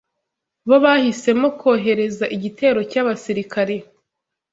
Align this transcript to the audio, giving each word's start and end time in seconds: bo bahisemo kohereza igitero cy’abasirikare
bo 0.67 0.77
bahisemo 0.83 1.47
kohereza 1.59 2.25
igitero 2.35 2.79
cy’abasirikare 2.91 3.75